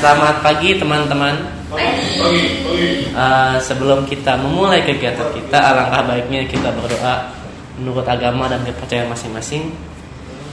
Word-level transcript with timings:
Selamat 0.00 0.40
pagi 0.40 0.80
teman-teman. 0.80 1.44
Uh, 3.12 3.60
sebelum 3.60 4.08
kita 4.08 4.32
memulai 4.40 4.80
kegiatan 4.80 5.28
kita, 5.28 5.60
alangkah 5.60 6.08
baiknya 6.08 6.48
kita 6.48 6.72
berdoa 6.72 7.28
menurut 7.76 8.08
agama 8.08 8.48
dan 8.48 8.64
kepercayaan 8.64 9.12
masing-masing. 9.12 9.68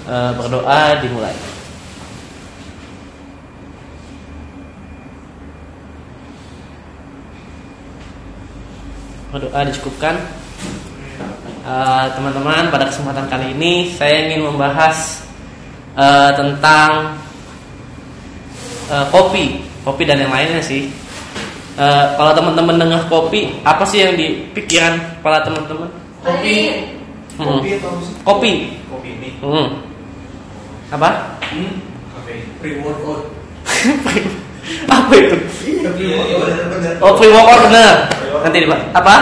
Uh, 0.03 0.36
berdoa 0.36 1.00
dimulai. 1.00 1.31
Berdoa 9.31 9.59
dicukupkan. 9.64 10.28
Uh, 11.64 12.12
teman-teman, 12.20 12.68
pada 12.68 12.92
kesempatan 12.92 13.31
kali 13.31 13.56
ini 13.56 13.95
saya 13.95 14.28
ingin 14.28 14.44
membahas 14.44 15.23
uh, 15.95 16.36
tentang 16.36 17.16
uh, 18.92 19.06
kopi, 19.12 19.64
kopi 19.84 20.04
dan 20.08 20.24
yang 20.24 20.34
lainnya 20.34 20.64
sih. 20.64 20.92
Uh, 21.78 22.18
kalau 22.18 22.34
teman-teman 22.34 22.82
dengar 22.82 23.06
kopi, 23.06 23.54
apa 23.62 23.86
sih 23.86 24.02
yang 24.02 24.18
di 24.18 24.50
pikiran 24.58 24.98
kepala 25.22 25.46
teman-teman? 25.46 25.90
Kopi. 26.26 26.58
Hmm. 27.38 27.62
Kopi 27.62 27.70
atau 27.78 27.92
sih? 28.02 28.16
Kopi. 28.26 28.52
Kopi 28.90 29.10
ini. 29.14 29.30
Hmm. 29.40 29.68
Apa? 30.90 31.38
Hmm. 31.54 31.74
Kopi. 32.18 32.36
Pre 32.58 32.72
workout. 32.82 33.22
apa 34.98 35.14
itu? 35.14 35.38
Iya, 35.70 36.18
workout. 36.18 36.66
Benar. 36.74 36.94
Oh, 37.06 37.14
pre 37.14 37.28
workout 37.30 37.62
benar. 37.70 37.94
Nanti 38.42 38.58
di 38.58 38.68
apa? 38.74 39.16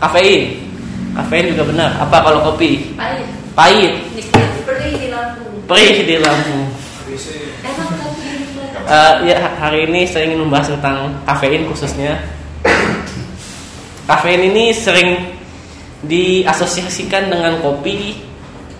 Kafein. 0.00 0.42
Kafein 1.12 1.44
juga 1.52 1.64
benar. 1.68 1.90
Apa 2.00 2.16
kalau 2.24 2.40
kopi? 2.54 2.96
Pahit. 2.96 3.28
Pahit. 3.52 3.92
Perih 4.64 4.94
di 4.96 5.08
lambung. 5.12 5.54
Perih 5.68 5.96
di 6.08 6.16
lambung. 6.22 6.57
Eh, 8.88 9.14
ya 9.28 9.36
hari 9.60 9.84
ini 9.84 10.08
saya 10.08 10.28
ingin 10.28 10.48
membahas 10.48 10.72
tentang 10.72 11.12
kafein 11.28 11.68
khususnya. 11.68 12.16
Kafein 14.08 14.40
ini 14.40 14.72
sering 14.72 15.36
diasosiasikan 16.08 17.28
dengan 17.28 17.60
kopi, 17.60 18.16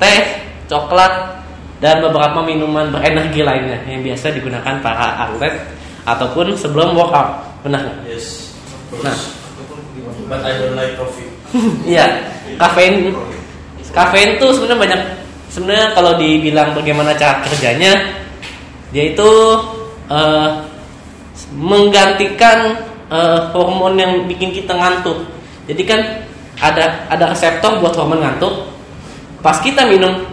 teh, 0.00 0.20
coklat, 0.64 1.44
dan 1.84 2.00
beberapa 2.00 2.40
minuman 2.40 2.88
berenergi 2.88 3.44
lainnya 3.44 3.84
yang 3.84 4.00
biasa 4.00 4.32
digunakan 4.32 4.80
para 4.80 5.28
atlet 5.28 5.52
ataupun 6.08 6.56
sebelum 6.56 6.96
workout. 6.96 7.44
Benar 7.60 7.84
nggak? 7.84 7.98
Yes. 8.08 8.56
Nah. 9.04 9.16
But 10.28 10.44
I 10.44 10.52
don't 10.56 10.76
like 10.76 10.96
coffee. 10.96 11.28
Iya, 11.96 12.04
kafein 12.60 13.12
kafein 13.92 14.36
tuh 14.36 14.52
sebenarnya 14.52 14.80
banyak 14.84 15.00
sebenarnya 15.48 15.86
kalau 15.96 16.12
dibilang 16.20 16.76
bagaimana 16.76 17.16
cara 17.16 17.40
kerjanya 17.48 17.96
dia 18.92 19.12
itu 19.12 19.30
eh, 20.08 20.50
menggantikan 21.54 22.76
eh, 23.12 23.40
hormon 23.52 23.94
yang 24.00 24.12
bikin 24.24 24.52
kita 24.52 24.72
ngantuk. 24.72 25.24
Jadi 25.68 25.82
kan 25.84 26.00
ada 26.58 27.06
ada 27.12 27.30
reseptor 27.32 27.78
buat 27.78 27.94
hormon 27.94 28.24
ngantuk. 28.24 28.68
Pas 29.44 29.60
kita 29.60 29.86
minum 29.86 30.24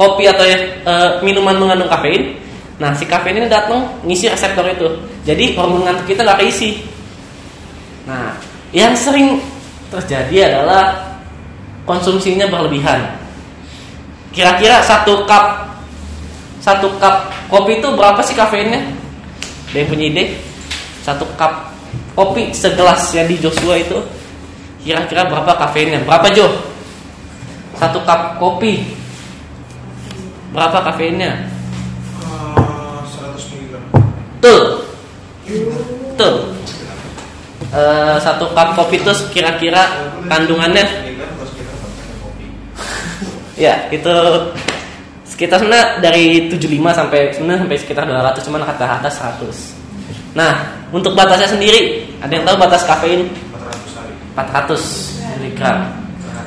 kopi 0.00 0.26
atau 0.26 0.44
eh, 0.44 1.10
minuman 1.20 1.60
mengandung 1.60 1.92
kafein, 1.92 2.36
nah 2.80 2.96
si 2.96 3.04
kafein 3.04 3.38
ini 3.38 3.48
datang 3.48 3.86
ngisi 4.08 4.32
reseptor 4.32 4.64
itu. 4.66 4.88
Jadi 5.28 5.54
hormon 5.54 5.84
ngantuk 5.84 6.08
kita 6.08 6.24
nggak 6.24 6.40
keisi. 6.40 6.82
Nah, 8.02 8.34
yang 8.74 8.96
sering 8.98 9.38
terjadi 9.92 10.50
adalah 10.50 10.96
konsumsinya 11.86 12.48
berlebihan. 12.48 13.14
Kira-kira 14.32 14.80
satu 14.80 15.28
cup 15.28 15.71
satu 16.62 16.94
cup 17.02 17.26
kopi 17.50 17.82
itu 17.82 17.88
berapa 17.90 18.22
sih 18.22 18.38
kafeinnya? 18.38 18.86
Ada 19.74 19.76
yang 19.82 19.88
punya 19.90 20.06
ide? 20.14 20.24
Satu 21.02 21.26
cup 21.34 21.74
kopi 22.14 22.54
segelas 22.54 23.10
yang 23.10 23.26
di 23.26 23.34
Joshua 23.42 23.82
itu 23.82 23.98
kira-kira 24.86 25.26
berapa 25.26 25.58
kafeinnya? 25.58 26.06
Berapa 26.06 26.30
Jo? 26.30 26.46
Satu 27.74 27.98
cup 28.06 28.38
kopi 28.38 28.78
berapa 30.54 30.86
kafeinnya? 30.86 31.50
Ah, 32.22 33.02
100 33.10 33.42
mg. 33.58 33.72
Tuh, 34.38 34.62
tuh. 36.14 36.36
Eh, 37.74 38.16
satu 38.22 38.46
cup 38.54 38.78
kopi 38.78 39.02
itu 39.02 39.10
kira-kira 39.34 40.14
kandungannya. 40.30 40.86
Ya, 43.52 43.86
itu 43.94 44.10
sekitar 45.32 45.56
sebenarnya 45.64 46.04
dari 46.04 46.52
75 46.52 46.68
sampai 46.92 47.20
sebenarnya 47.32 47.60
sampai 47.64 47.78
sekitar 47.80 48.04
200 48.04 48.44
cuman 48.44 48.62
kata 48.68 48.84
atas 49.00 49.14
100. 49.16 50.36
Nah, 50.36 50.52
untuk 50.92 51.16
batasnya 51.16 51.48
sendiri, 51.48 52.04
ada 52.20 52.32
yang 52.32 52.44
tahu 52.44 52.56
batas 52.60 52.84
kafein 52.84 53.32
400 53.48 53.96
kali. 53.96 54.12
400 54.36 55.40
mg. 55.40 55.60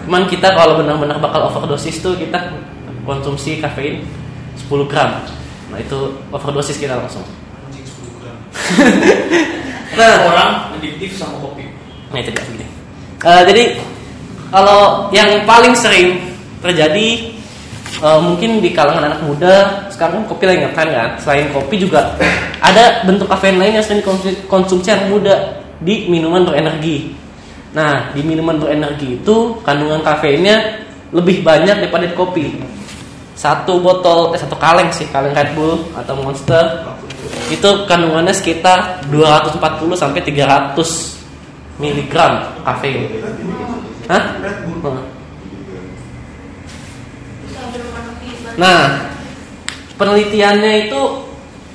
Cuman 0.05 0.21
kita 0.29 0.47
kalau 0.53 0.77
benar-benar 0.77 1.17
bakal 1.17 1.49
overdosis 1.49 1.97
tuh 1.97 2.13
kita 2.13 2.53
konsumsi 3.01 3.57
kafein 3.57 4.05
10 4.69 4.85
gram. 4.85 5.17
Nah, 5.73 5.81
itu 5.81 6.13
overdosis 6.29 6.77
kita 6.77 6.93
langsung. 6.93 7.25
Anjing 7.65 7.85
10 7.85 8.21
gram. 8.21 8.37
Nah, 9.95 10.27
Orang 10.27 10.75
adiktif 10.75 11.15
sama 11.15 11.39
kopi. 11.39 11.63
Nah 12.11 12.19
itu 12.19 12.31
dia. 12.31 12.67
Eh, 13.23 13.43
jadi 13.47 13.63
kalau 14.51 15.09
yang 15.15 15.47
paling 15.47 15.73
sering 15.73 16.19
terjadi 16.59 17.34
eh, 18.01 18.19
mungkin 18.19 18.59
di 18.59 18.69
kalangan 18.73 19.13
anak 19.13 19.21
muda 19.23 19.53
sekarang 19.91 20.25
kopi 20.27 20.43
lagi 20.49 20.59
ngetren 20.65 20.89
kan. 20.91 21.09
Selain 21.21 21.47
kopi 21.51 21.75
juga 21.79 22.15
ada 22.59 23.05
bentuk 23.07 23.29
kafein 23.29 23.61
lain 23.61 23.79
yang 23.79 23.85
sering 23.85 24.01
dikonsumsi 24.01 24.49
konsumsi 24.49 24.89
anak 24.91 25.07
muda 25.11 25.35
di 25.79 26.09
minuman 26.09 26.47
berenergi. 26.47 27.13
Nah 27.75 28.11
di 28.15 28.21
minuman 28.23 28.55
berenergi 28.59 29.19
itu 29.19 29.59
kandungan 29.63 29.99
kafeinnya 30.01 30.83
lebih 31.11 31.43
banyak 31.43 31.85
daripada 31.85 32.07
di 32.07 32.15
kopi. 32.15 32.45
Satu 33.35 33.83
botol, 33.83 34.31
eh 34.31 34.39
satu 34.39 34.55
kaleng 34.55 34.87
sih, 34.95 35.11
kaleng 35.11 35.35
Red 35.35 35.51
Bull 35.59 35.75
atau 35.91 36.15
Monster 36.23 36.87
itu 37.51 37.69
kandungannya 37.85 38.31
sekitar 38.31 39.03
240 39.11 39.59
sampai 39.93 40.23
300 40.23 40.75
miligram 41.77 42.47
kafein. 42.63 43.11
Hah? 44.07 44.23
Hmm. 44.39 45.01
Bisa 47.45 47.61
bermain 47.73 48.13
kita. 48.21 48.44
Nah, 48.55 49.11
penelitiannya 49.99 50.87
itu 50.87 51.01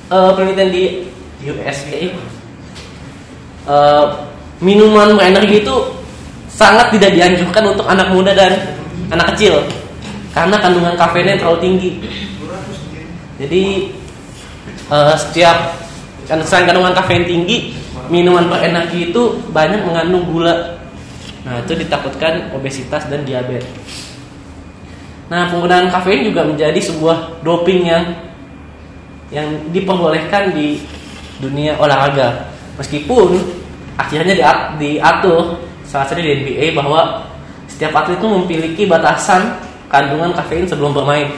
eh, 0.09 0.31
penelitian 0.33 0.69
di 0.73 0.83
USA 1.45 1.97
eh, 3.69 4.05
minuman 4.61 5.17
berenergi 5.17 5.61
itu 5.61 5.75
sangat 6.49 6.93
tidak 6.97 7.13
dianjurkan 7.17 7.73
untuk 7.73 7.85
anak 7.89 8.07
muda 8.13 8.33
dan 8.33 8.53
anak 9.09 9.33
kecil 9.33 9.61
karena 10.33 10.55
kandungan 10.57 10.95
kafeinnya 10.97 11.37
terlalu 11.37 11.59
tinggi. 11.61 11.91
Jadi 13.41 13.63
eh, 14.89 15.15
setiap 15.17 15.81
Karena 16.21 16.47
selain 16.47 16.63
kandungan 16.63 16.95
kafein 16.95 17.27
tinggi, 17.27 17.75
minuman 18.07 18.47
berenergi 18.47 19.11
itu 19.11 19.35
banyak 19.51 19.83
mengandung 19.83 20.23
gula. 20.31 20.79
Nah, 21.43 21.59
itu 21.59 21.75
ditakutkan 21.75 22.55
obesitas 22.55 23.03
dan 23.11 23.27
diabetes. 23.27 23.67
Nah, 25.31 25.47
penggunaan 25.47 25.87
kafein 25.87 26.27
juga 26.27 26.43
menjadi 26.43 26.75
sebuah 26.75 27.39
doping 27.39 27.87
yang 27.87 28.03
yang 29.31 29.47
diperbolehkan 29.71 30.51
di 30.51 30.83
dunia 31.39 31.79
olahraga. 31.79 32.51
Meskipun 32.75 33.39
akhirnya 33.95 34.35
diat- 34.35 34.75
diatur 34.75 35.55
salah 35.87 36.03
satu 36.03 36.19
di 36.19 36.35
NBA 36.35 36.75
bahwa 36.75 37.23
setiap 37.71 37.95
atlet 37.95 38.19
itu 38.19 38.27
memiliki 38.27 38.83
batasan 38.83 39.55
kandungan 39.87 40.35
kafein 40.35 40.67
sebelum 40.67 40.91
bermain. 40.91 41.31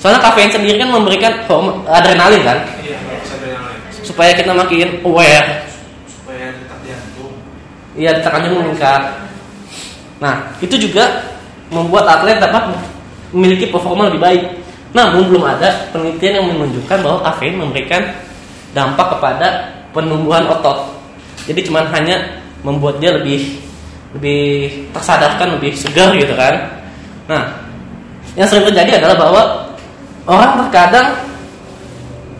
Soalnya 0.00 0.24
kafein 0.24 0.48
sendiri 0.48 0.80
kan 0.80 0.88
memberikan 0.88 1.32
hormon 1.44 1.84
adrenalin 1.84 2.40
kan, 2.40 2.58
Iya, 2.80 2.96
supaya 4.04 4.32
kita 4.32 4.52
makin 4.52 5.00
aware, 5.04 5.64
Supaya 6.08 6.52
tetap 6.52 6.80
jantung. 6.84 7.32
iya 7.96 8.10
tekanannya 8.20 8.56
meningkat. 8.56 9.02
Nah, 10.20 10.48
itu 10.60 10.76
juga 10.76 11.28
membuat 11.72 12.04
atlet 12.08 12.36
dapat 12.36 12.72
memiliki 13.34 13.68
performa 13.68 14.06
lebih 14.08 14.22
baik. 14.22 14.42
Namun 14.94 15.26
belum 15.26 15.42
ada 15.42 15.90
penelitian 15.90 16.38
yang 16.38 16.46
menunjukkan 16.54 16.98
bahwa 17.02 17.18
kafein 17.26 17.58
memberikan 17.58 18.02
dampak 18.70 19.18
kepada 19.18 19.74
penumbuhan 19.90 20.46
otot. 20.46 20.94
Jadi 21.50 21.66
cuman 21.66 21.90
hanya 21.90 22.40
membuat 22.62 23.02
dia 23.02 23.18
lebih 23.18 23.58
lebih 24.14 24.70
tersadarkan, 24.94 25.58
lebih 25.58 25.74
segar 25.74 26.14
gitu 26.14 26.38
kan. 26.38 26.54
Nah, 27.26 27.42
yang 28.38 28.46
sering 28.46 28.70
terjadi 28.70 29.02
adalah 29.02 29.16
bahwa 29.18 29.42
orang 30.30 30.52
terkadang 30.62 31.06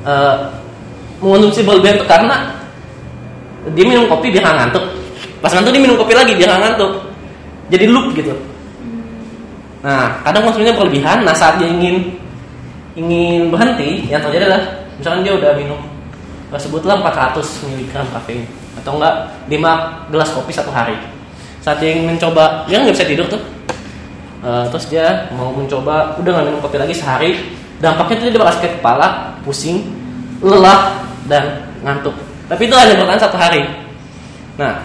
eh, 0.06 0.36
mengonsumsi 1.18 1.66
berlebihan 1.66 1.98
itu 1.98 2.06
karena 2.06 2.54
dia 3.74 3.84
minum 3.84 4.06
kopi 4.06 4.30
nggak 4.30 4.46
ngantuk. 4.46 4.84
Pas 5.42 5.50
ngantuk 5.50 5.74
dia 5.74 5.82
minum 5.82 5.98
kopi 5.98 6.14
lagi 6.14 6.38
nggak 6.38 6.60
ngantuk. 6.62 6.92
Jadi 7.74 7.84
loop 7.90 8.14
gitu. 8.14 8.34
Nah, 9.84 10.24
kadang 10.24 10.48
konsumsinya 10.48 10.80
berlebihan. 10.80 11.28
Nah, 11.28 11.36
saat 11.36 11.60
dia 11.60 11.68
ingin 11.68 12.16
ingin 12.96 13.52
berhenti, 13.52 14.08
yang 14.08 14.24
terjadi 14.24 14.48
adalah 14.48 14.62
misalkan 14.96 15.20
dia 15.20 15.34
udah 15.36 15.52
minum 15.58 15.80
eh, 16.48 16.60
sebutlah 16.60 16.96
400 17.04 17.68
mg 17.68 17.92
kafein 17.92 18.48
atau 18.80 18.96
enggak 18.96 19.14
5 19.52 20.10
gelas 20.14 20.30
kopi 20.32 20.52
satu 20.56 20.72
hari. 20.72 20.96
Saat 21.60 21.84
dia 21.84 21.92
ingin 21.92 22.16
mencoba, 22.16 22.64
dia 22.64 22.80
nggak 22.80 22.96
bisa 22.96 23.04
tidur 23.04 23.28
tuh. 23.28 23.42
Eh, 24.40 24.64
terus 24.72 24.88
dia 24.88 25.28
mau 25.36 25.52
mencoba, 25.52 26.16
udah 26.16 26.30
nggak 26.32 26.46
minum 26.48 26.60
kopi 26.64 26.80
lagi 26.80 26.96
sehari. 26.96 27.52
Dampaknya 27.84 28.24
itu 28.24 28.24
dia 28.32 28.40
bakal 28.40 28.54
sakit 28.56 28.72
kepala, 28.80 29.36
pusing, 29.44 29.84
lelah 30.40 30.96
dan 31.28 31.60
ngantuk. 31.84 32.16
Tapi 32.48 32.62
itu 32.64 32.72
hanya 32.72 32.96
bertahan 32.96 33.20
satu 33.20 33.36
hari. 33.36 33.68
Nah, 34.56 34.80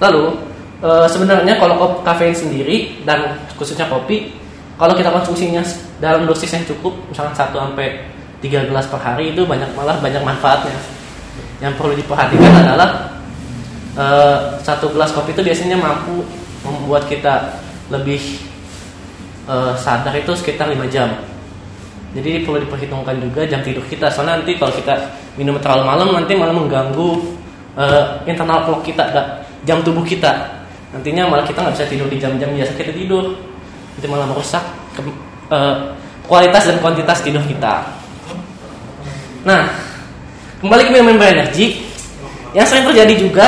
lalu 0.00 0.36
eh, 0.84 1.06
sebenarnya 1.08 1.56
kalau 1.56 2.04
kafein 2.04 2.36
sendiri 2.36 3.00
dan 3.08 3.40
khususnya 3.56 3.88
kopi, 3.88 4.36
kalau 4.76 4.92
kita 4.92 5.08
konsumsinya 5.08 5.62
dalam 6.02 6.28
dosis 6.28 6.50
yang 6.52 6.66
cukup, 6.68 6.92
misalnya 7.08 7.32
1 7.32 7.54
sampai 7.54 7.88
3 8.44 8.68
gelas 8.68 8.84
per 8.90 9.00
hari 9.00 9.32
itu 9.32 9.48
banyak 9.48 9.72
malah 9.72 9.96
banyak 10.02 10.20
manfaatnya. 10.20 10.76
Yang 11.62 11.80
perlu 11.80 11.94
diperhatikan 11.96 12.52
adalah 12.68 13.14
eh, 13.96 14.38
satu 14.60 14.92
gelas 14.92 15.14
kopi 15.16 15.32
itu 15.32 15.40
biasanya 15.40 15.80
mampu 15.80 16.26
membuat 16.66 17.08
kita 17.08 17.56
lebih 17.88 18.20
eh, 19.48 19.72
sadar 19.80 20.12
itu 20.12 20.34
sekitar 20.36 20.68
5 20.68 20.84
jam. 20.92 21.08
Jadi 22.14 22.46
perlu 22.46 22.62
diperhitungkan 22.62 23.18
juga 23.18 23.42
jam 23.42 23.58
tidur 23.62 23.82
kita. 23.90 24.06
Soalnya 24.06 24.38
nanti 24.38 24.54
kalau 24.54 24.70
kita 24.70 24.94
minum 25.34 25.58
terlalu 25.58 25.82
malam 25.82 26.14
nanti 26.14 26.34
malah 26.38 26.54
mengganggu 26.54 27.10
eh, 27.78 28.04
internal 28.26 28.66
clock 28.66 28.82
kita, 28.86 29.02
jam 29.62 29.82
tubuh 29.86 30.02
kita. 30.02 30.53
Nantinya 30.94 31.26
malah 31.26 31.42
kita 31.42 31.58
nggak 31.58 31.74
bisa 31.74 31.86
tidur 31.90 32.06
di 32.06 32.22
jam-jam 32.22 32.54
biasa 32.54 32.72
kita 32.78 32.94
tidur. 32.94 33.34
Nanti 33.98 34.06
malah 34.06 34.26
merusak 34.30 34.62
ke- 34.94 35.02
eh, 35.50 35.74
kualitas 36.24 36.70
dan 36.70 36.78
kuantitas 36.78 37.18
tidur 37.20 37.42
kita. 37.44 37.82
Nah, 39.44 39.68
kembali 40.62 40.82
ke 40.88 40.90
minuman 40.94 41.20
berenergi, 41.20 41.84
yang 42.56 42.64
sering 42.64 42.86
terjadi 42.88 43.14
juga 43.18 43.46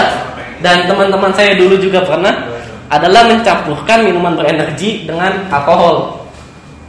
dan 0.61 0.85
teman-teman 0.91 1.31
saya 1.33 1.55
dulu 1.55 1.79
juga 1.79 2.03
pernah 2.05 2.53
adalah 2.91 3.27
mencampurkan 3.31 4.05
minuman 4.05 4.35
berenergi 4.35 5.07
dengan 5.09 5.47
alkohol, 5.49 6.27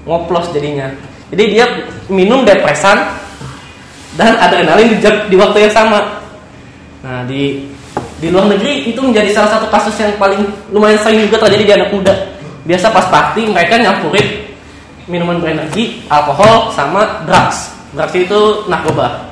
ngoplos 0.04 0.52
jadinya. 0.52 0.90
Jadi 1.30 1.44
dia 1.54 1.66
minum 2.10 2.44
depresan 2.44 3.08
dan 4.18 4.34
adrenalin 4.42 4.98
di, 4.98 5.00
di 5.04 5.36
waktu 5.38 5.70
yang 5.70 5.74
sama. 5.74 6.20
Nah 7.06 7.24
di 7.30 7.70
di 8.18 8.34
luar 8.34 8.50
negeri 8.50 8.90
itu 8.90 8.98
menjadi 8.98 9.30
salah 9.30 9.58
satu 9.58 9.70
kasus 9.70 9.94
yang 10.02 10.14
paling 10.18 10.42
lumayan 10.74 10.98
sering 11.00 11.22
juga 11.30 11.46
terjadi 11.46 11.64
di 11.64 11.74
anak 11.78 11.90
muda. 11.94 12.14
Biasa 12.66 12.90
pas 12.90 13.06
party 13.08 13.48
mereka 13.48 13.78
nyampurin 13.78 14.50
minuman 15.08 15.40
berenergi, 15.40 16.04
alkohol 16.12 16.74
sama 16.76 17.24
drugs. 17.24 17.72
Drugs 17.96 18.14
itu 18.18 18.40
narkoba. 18.68 19.24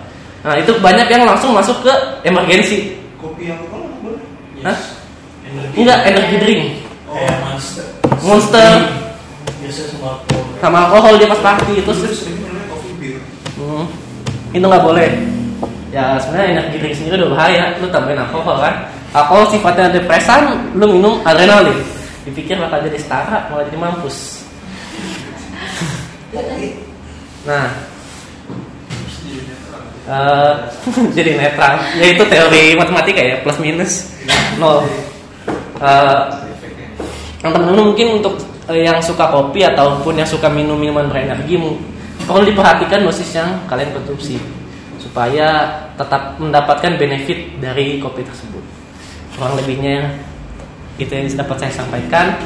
Nah 0.45 0.55
itu 0.55 0.71
banyak 0.79 1.09
yang 1.09 1.25
langsung 1.25 1.51
masuk 1.51 1.81
ke 1.83 1.93
emergensi. 2.23 2.95
Kopi 3.17 3.49
yang 3.49 3.59
apa 3.65 3.75
boleh? 3.99 4.21
Hah? 4.63 4.77
Energi. 5.43 5.75
Enggak 5.81 5.99
energi 6.05 6.35
drink, 6.41 6.63
Oh, 7.05 7.17
ya, 7.17 7.33
monster. 7.43 7.85
monster 8.25 8.69
Biasa 9.61 9.81
sama 9.89 10.07
alkohol. 10.13 10.43
sama 10.61 10.77
alkohol 10.89 11.13
dia 11.17 11.27
pas 11.29 11.41
party 11.41 11.73
itu 11.81 11.91
sering 11.97 12.37
coffee 12.69 12.95
beer. 13.01 13.19
Hmm, 13.57 13.85
itu 14.53 14.65
nggak 14.65 14.85
boleh. 14.85 15.09
Ya 15.95 16.19
sebenarnya 16.19 16.59
energi 16.59 16.75
drink 16.75 16.95
sendiri 16.99 17.23
udah 17.23 17.31
bahaya. 17.31 17.71
Lu 17.79 17.87
tambahin 17.87 18.19
alkohol 18.19 18.59
kan. 18.59 18.91
Alkohol 19.15 19.47
sifatnya 19.47 19.95
depresan, 19.95 20.75
lu 20.75 20.91
minum 20.91 21.23
adrenalin. 21.23 21.79
Dipikir 22.27 22.59
bakal 22.59 22.83
jadi 22.83 22.99
setara, 22.99 23.47
malah 23.47 23.63
jadi 23.71 23.79
mampus. 23.79 24.17
Nah, 27.45 27.69
eh, 30.09 30.53
jadi 31.21 31.37
netral. 31.37 31.77
Ya 31.93 32.09
itu 32.09 32.25
teori 32.25 32.73
matematika 32.73 33.21
ya, 33.21 33.37
plus 33.45 33.61
minus 33.61 34.09
nol. 34.57 34.81
Eh, 35.77 36.21
yang 37.45 37.53
teman-teman 37.53 37.93
mungkin 37.93 38.17
untuk 38.17 38.41
eh, 38.65 38.81
yang 38.81 38.97
suka 38.97 39.29
kopi 39.29 39.61
ataupun 39.61 40.17
yang 40.17 40.25
suka 40.25 40.49
minum 40.49 40.73
minuman 40.73 41.05
berenergi 41.05 41.61
perlu 42.25 42.41
diperhatikan 42.49 43.05
dosis 43.05 43.29
yang 43.37 43.61
kalian 43.69 43.93
konsumsi 43.93 44.41
supaya 45.05 45.69
tetap 45.93 46.41
mendapatkan 46.41 46.97
benefit 46.97 47.61
dari 47.61 48.01
kopi 48.01 48.25
tersebut. 48.25 48.65
Kurang 49.37 49.53
lebihnya 49.61 50.17
itu 50.97 51.13
yang 51.13 51.29
dapat 51.29 51.57
saya 51.61 51.73
sampaikan. 51.85 52.41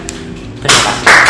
Terima 0.60 0.82
kasih. 0.84 1.29